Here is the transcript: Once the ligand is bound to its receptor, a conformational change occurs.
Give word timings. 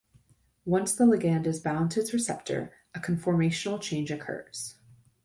Once 0.65 0.95
the 0.95 1.05
ligand 1.05 1.45
is 1.45 1.59
bound 1.59 1.91
to 1.91 1.99
its 1.99 2.11
receptor, 2.11 2.73
a 2.95 2.99
conformational 2.99 3.79
change 3.79 4.09
occurs. 4.09 4.77